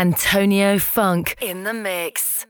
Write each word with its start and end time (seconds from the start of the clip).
Antonio 0.00 0.78
Funk 0.78 1.36
in 1.42 1.64
the 1.64 1.74
mix. 1.74 2.46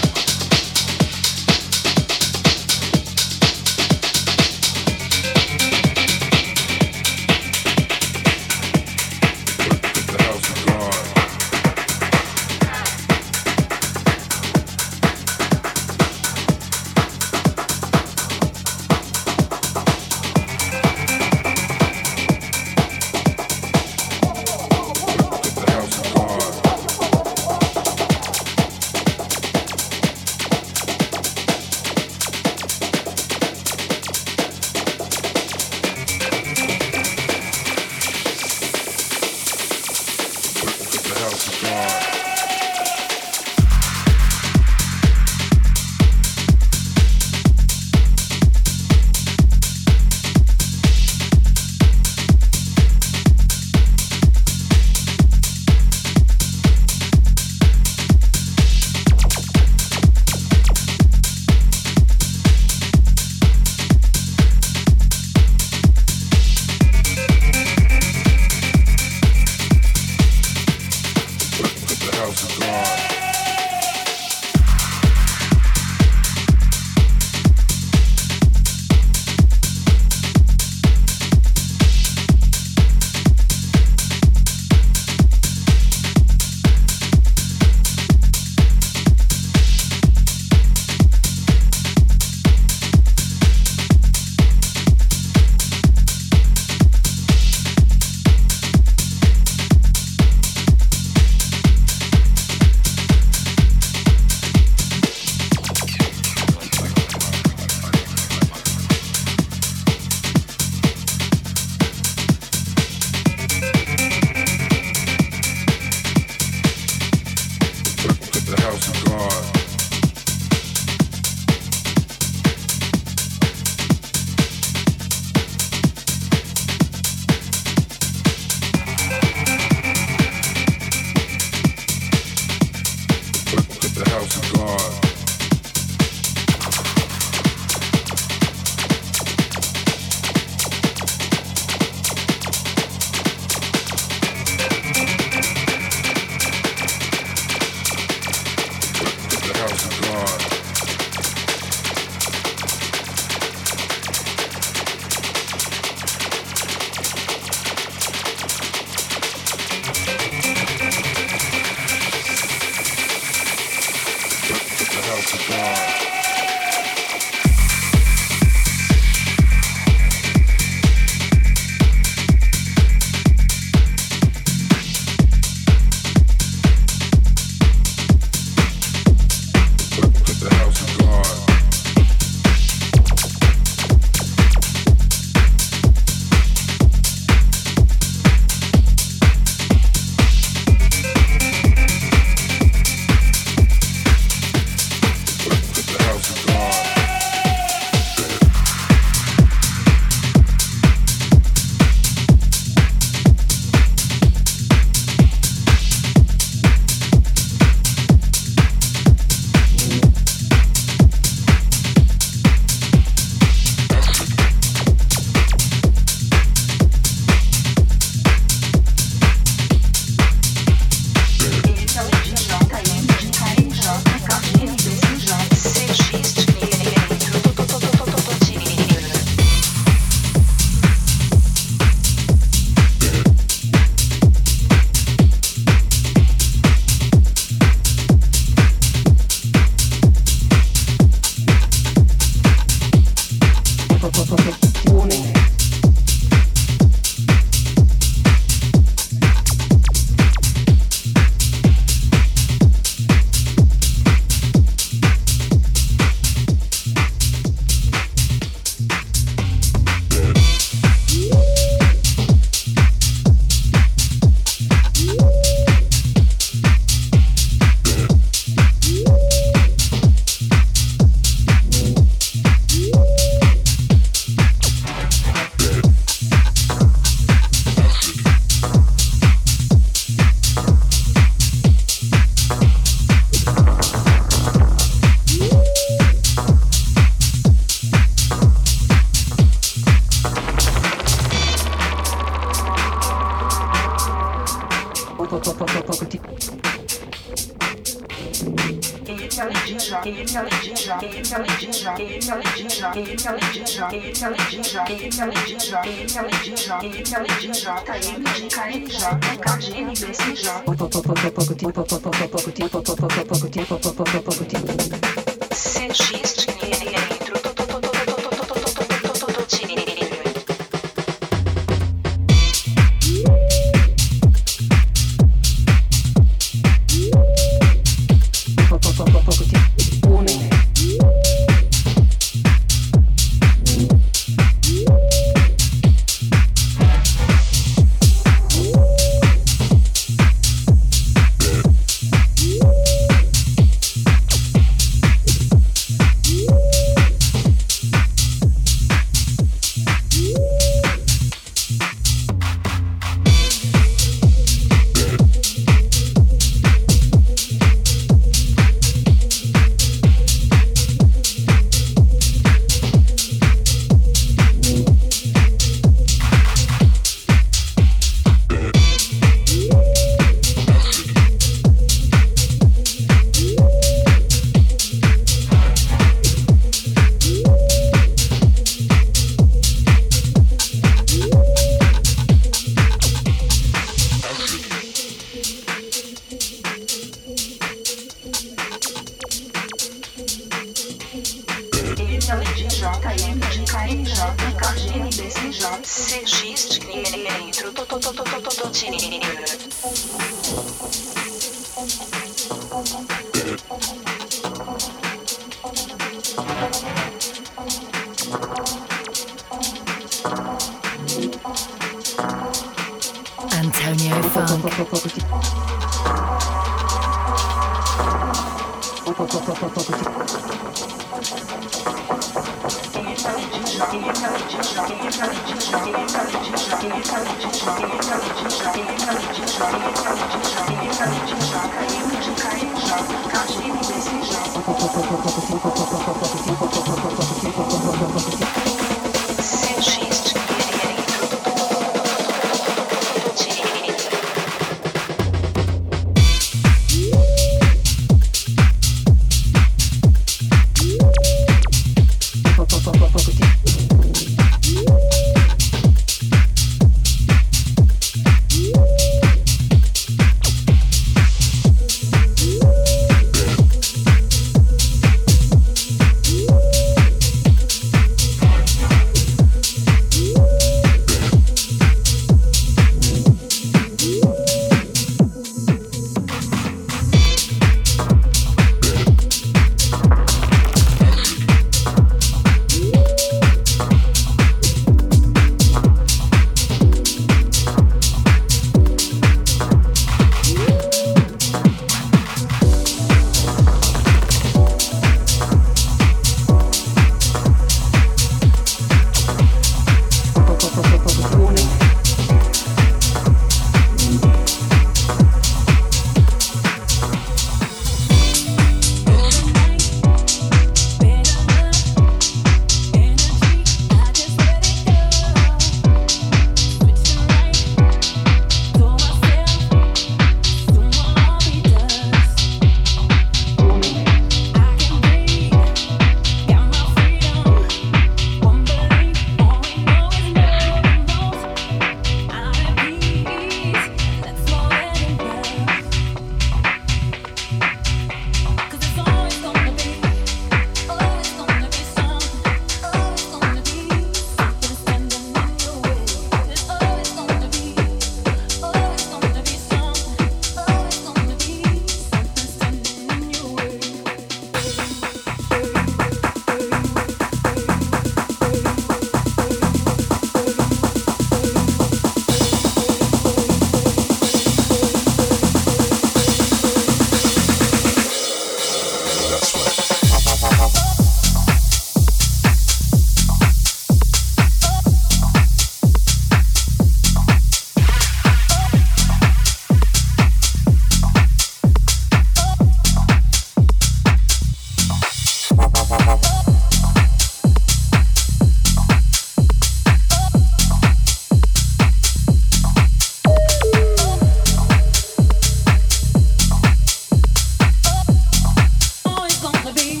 be 599.73 600.00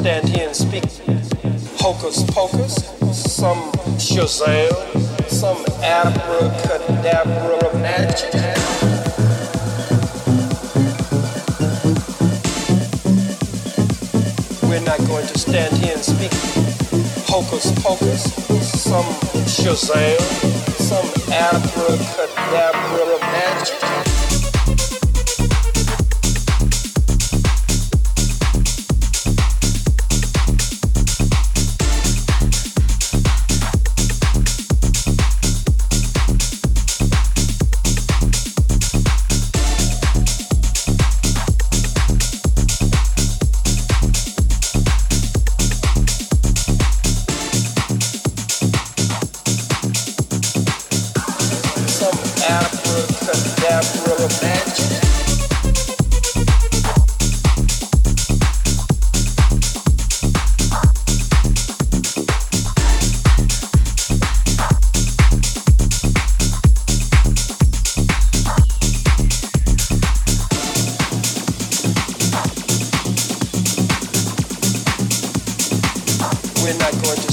extent 0.00 0.29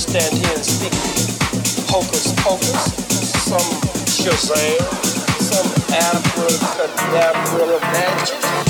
stand 0.07 0.37
here 0.37 0.55
and 0.55 0.65
speak. 0.65 0.93
Hocus 1.89 2.33
pocus, 2.37 2.93
some 3.43 3.69
Shazam, 4.07 4.79
some 5.41 5.67
Abra, 5.93 6.47
Cadabra 6.75 7.79
magic. 7.91 8.66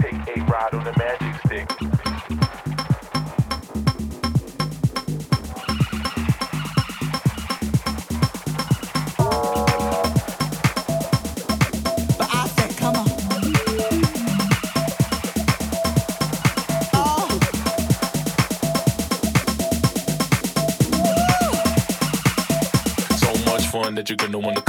Take 0.00 0.36
a 0.36 0.40
ride 0.44 0.74
on 0.74 0.84
the 0.84 0.94
magic 0.98 1.34
stick. 1.46 1.68
But 12.18 12.28
I 12.32 12.46
said, 12.48 12.76
come 12.76 12.96
on. 12.96 13.08
Oh. 16.94 17.38
So 23.16 23.32
much 23.50 23.66
fun 23.68 23.94
that 23.96 24.08
you're 24.08 24.16
gonna 24.16 24.38
wanna 24.38 24.62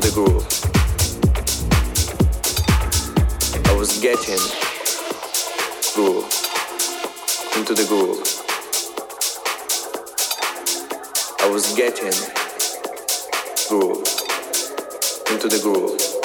the 0.00 0.10
groove. 0.12 0.46
I 3.66 3.74
was 3.74 4.00
getting 4.00 4.38
groove 5.94 6.24
into 7.56 7.74
the 7.74 7.84
groove. 7.86 8.22
I 11.40 11.50
was 11.50 11.74
getting 11.74 12.16
groove 13.68 14.06
into 15.30 15.48
the 15.48 15.60
groove. 15.62 16.19